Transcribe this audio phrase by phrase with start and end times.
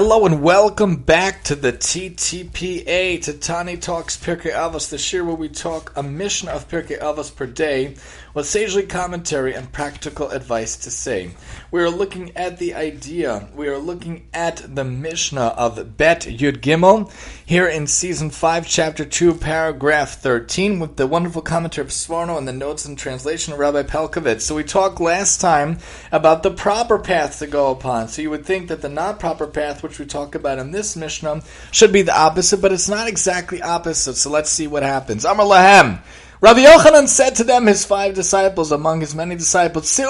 [0.00, 5.34] hello, and welcome back to the TTPA, to Tani Talks Pirkei Avos, this year where
[5.34, 7.96] we talk a Mishnah of Pirkei Avos per day,
[8.32, 11.32] with sagely commentary and practical advice to say.
[11.72, 16.58] We are looking at the idea, we are looking at the Mishnah of Bet Yud
[16.58, 17.12] Gimel,
[17.44, 22.46] here in season 5, chapter 2, paragraph 13, with the wonderful commentary of Sforno and
[22.46, 24.42] the notes and translation of Rabbi Pelcovitz.
[24.42, 25.78] So we talked last time
[26.12, 28.06] about the proper path to go upon.
[28.06, 30.94] So you would think that the not proper path, which we talk about in this
[30.96, 31.42] Mishnah,
[31.72, 34.14] should be the opposite, but it's not exactly opposite.
[34.14, 35.24] So let's see what happens.
[35.24, 36.00] Amar Lahem.
[36.40, 39.96] Rabbi Yochanan said to them, his five disciples, among his many disciples.
[39.96, 40.04] Go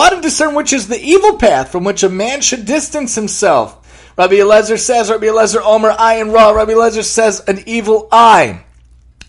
[0.00, 4.12] out and discern which is the evil path from which a man should distance himself.
[4.18, 6.50] Rabbi Eliezer says, Rabbi Eliezer Omer, Ayin Ra.
[6.50, 8.64] Rabbi Eliezer says, an evil eye.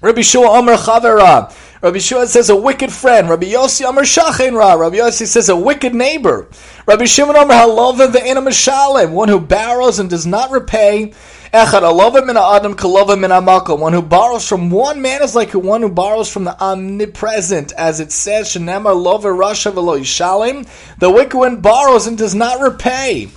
[0.01, 1.53] Rabbi Shua Omer Chavera.
[1.81, 3.29] Rabbi Shua says a wicked friend.
[3.29, 4.73] Rabbi Yossi Omer Shachin Ra.
[4.73, 6.47] Rabbi Yossi says a wicked neighbor.
[6.87, 11.13] Rabbi Shimon Omer Halova the Inamashalim, one who borrows and does not repay.
[11.53, 13.79] Echad alova min adam kalova min amakom.
[13.79, 17.99] One who borrows from one man is like one who borrows from the omnipresent, as
[17.99, 20.67] it says, Shenemar lova rasha velo yishalim.
[20.99, 23.29] The wicked one borrows and does not repay.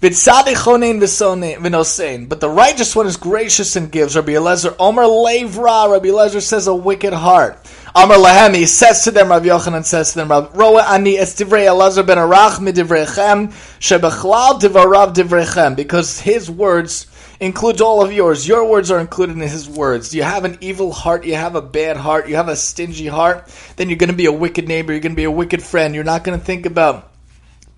[0.00, 0.12] But
[2.40, 4.14] the righteous one is gracious and gives.
[4.14, 5.90] Rabbi Eliezer, Omer Levra.
[5.90, 7.58] Rabbi Eliezer says a wicked heart.
[7.96, 11.66] Amar Lahem, he says to them, Rabbi Yochanan says to them, Roa ani es divrei
[11.66, 13.48] Elazar ben Arach midivrechem,
[13.80, 17.08] shebechlal divarav divrechem, because his words
[17.40, 18.46] includes all of yours.
[18.46, 20.14] Your words are included in his words.
[20.14, 23.48] You have an evil heart, you have a bad heart, you have a stingy heart,
[23.74, 25.92] then you're going to be a wicked neighbor, you're going to be a wicked friend.
[25.92, 27.10] You're not going to think about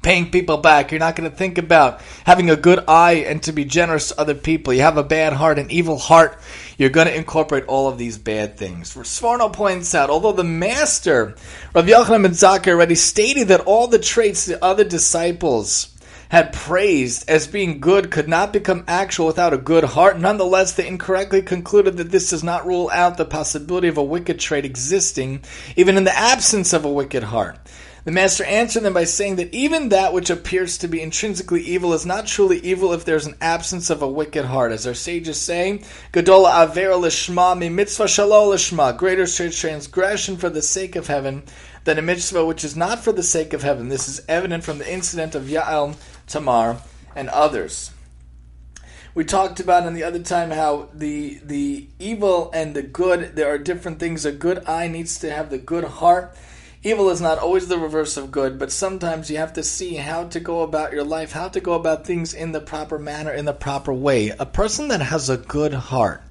[0.03, 0.91] paying people back.
[0.91, 4.21] You're not going to think about having a good eye and to be generous to
[4.21, 4.73] other people.
[4.73, 6.39] You have a bad heart, an evil heart.
[6.79, 8.95] You're going to incorporate all of these bad things.
[8.95, 11.35] Sforno points out, although the master,
[11.75, 15.95] Rav Yochanan ben Zakkai, already stated that all the traits the other disciples
[16.31, 20.17] had praised as being good could not become actual without a good heart.
[20.19, 24.39] Nonetheless, they incorrectly concluded that this does not rule out the possibility of a wicked
[24.39, 25.43] trait existing,
[25.75, 27.59] even in the absence of a wicked heart.
[28.05, 31.93] The master answered them by saying that even that which appears to be intrinsically evil
[31.93, 34.73] is not truly evil if there's an absence of a wicked heart.
[34.73, 40.63] As our sages say, Gadola Avera Lishma mi mitzvah shalol lishma, greater transgression for the
[40.63, 41.43] sake of heaven
[41.85, 43.89] than a mitzvah which is not for the sake of heaven.
[43.89, 45.97] This is evident from the incident of Yael
[46.27, 46.79] Tamar,
[47.15, 47.91] and others.
[49.15, 53.53] We talked about in the other time how the the evil and the good there
[53.53, 54.25] are different things.
[54.25, 56.37] A good eye needs to have the good heart.
[56.83, 60.25] Evil is not always the reverse of good, but sometimes you have to see how
[60.29, 63.45] to go about your life, how to go about things in the proper manner, in
[63.45, 64.31] the proper way.
[64.39, 66.23] A person that has a good heart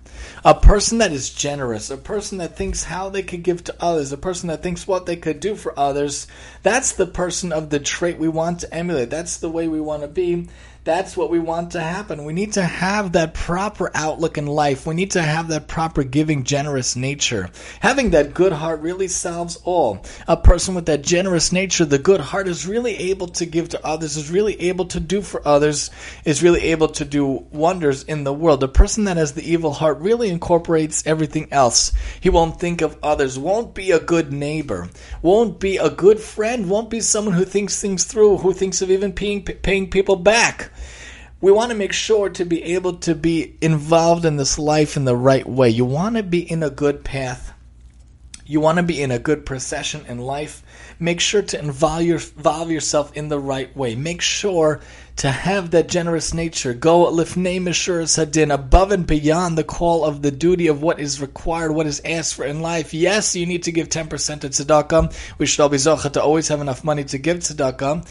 [0.44, 4.12] a person that is generous, a person that thinks how they could give to others,
[4.12, 6.28] a person that thinks what they could do for others,
[6.64, 9.10] that's the person of the trait we want to emulate.
[9.10, 10.48] That's the way we want to be.
[10.86, 12.24] That's what we want to happen.
[12.24, 14.88] We need to have that proper outlook in life.
[14.88, 17.50] We need to have that proper giving, generous nature.
[17.82, 20.04] Having that good heart really solves all.
[20.28, 23.86] A person with that generous nature, the good heart, is really able to give to
[23.86, 25.92] others, is really able to do for others,
[26.24, 28.64] is really able to do wonders in the world.
[28.64, 31.92] A person that has the evil heart really incorporates everything else.
[32.20, 34.90] He won't think of others, won't be a good neighbor,
[35.22, 38.92] won't be a good friend, won't be someone who thinks things through, who thinks of
[38.92, 40.72] even paying, paying people back
[41.42, 45.06] we want to make sure to be able to be involved in this life in
[45.06, 45.70] the right way.
[45.70, 47.54] You want to be in a good path.
[48.50, 50.64] You want to be in a good procession in life.
[51.00, 53.94] Make sure to involve, your, involve yourself in the right way.
[53.94, 54.82] Make sure
[55.18, 56.74] to have that generous nature.
[56.74, 61.22] Go lifnei mishur sadin, above and beyond the call of the duty of what is
[61.22, 62.92] required, what is asked for in life.
[62.92, 64.10] Yes, you need to give 10%
[64.42, 65.16] to tzedakah.
[65.38, 68.08] We should all be zocha to always have enough money to give tzedakah.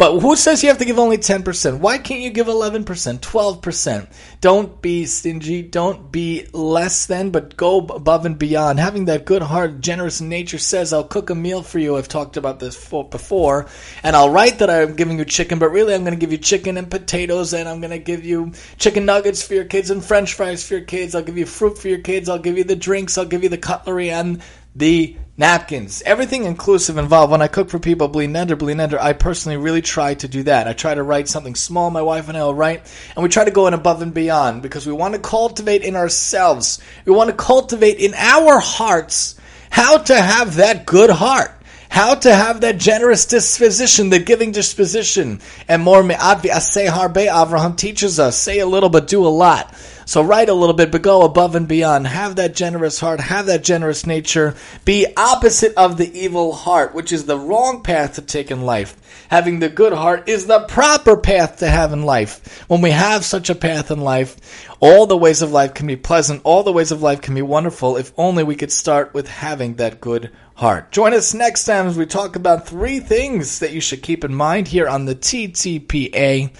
[0.00, 1.78] But who says you have to give only 10%?
[1.78, 4.12] Why can't you give 11%, 12%?
[4.40, 5.60] Don't be stingy.
[5.60, 8.80] Don't be less than, but go above and beyond.
[8.80, 11.98] Having that good heart, generous nature says, I'll cook a meal for you.
[11.98, 13.66] I've talked about this before.
[14.02, 16.38] And I'll write that I'm giving you chicken, but really I'm going to give you
[16.38, 20.02] chicken and potatoes, and I'm going to give you chicken nuggets for your kids and
[20.02, 21.14] french fries for your kids.
[21.14, 22.30] I'll give you fruit for your kids.
[22.30, 23.18] I'll give you the drinks.
[23.18, 24.40] I'll give you the cutlery and
[24.74, 27.32] the napkins, everything inclusive involved.
[27.32, 30.44] When I cook for people, bli neder, bli neder, I personally really try to do
[30.44, 30.68] that.
[30.68, 32.82] I try to write something small, my wife and I will write,
[33.16, 35.96] and we try to go in above and beyond because we want to cultivate in
[35.96, 39.34] ourselves, we want to cultivate in our hearts
[39.70, 41.50] how to have that good heart.
[41.90, 47.26] How to have that generous disposition, the giving disposition, and more me'at v'aseh harbe.
[47.26, 49.74] Avraham teaches us: say a little but do a lot.
[50.06, 52.06] So write a little bit, but go above and beyond.
[52.06, 54.54] Have that generous heart, have that generous nature.
[54.84, 58.96] Be opposite of the evil heart, which is the wrong path to take in life.
[59.28, 62.64] Having the good heart is the proper path to have in life.
[62.68, 64.36] When we have such a path in life,
[64.80, 67.42] all the ways of life can be pleasant, all the ways of life can be
[67.42, 70.90] wonderful, if only we could start with having that good heart.
[70.90, 74.34] Join us next time as we talk about three things that you should keep in
[74.34, 76.50] mind here on the TTPA.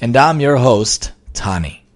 [0.00, 1.87] And I'm your host, Tani.